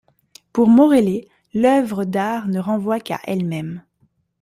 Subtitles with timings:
[0.51, 3.83] Pour Morellet, l'œuvre d'art ne renvoie qu'à elle-même.